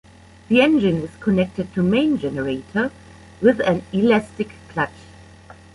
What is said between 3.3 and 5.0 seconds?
with an elastic clutch.